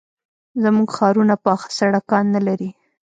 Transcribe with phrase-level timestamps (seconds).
[0.63, 2.69] زموږ ښارونه پاخه سړکان نه لري.